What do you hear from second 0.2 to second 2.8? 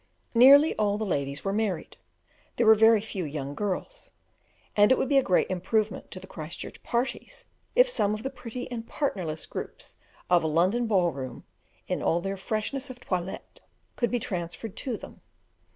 Nearly all the ladies were married, there were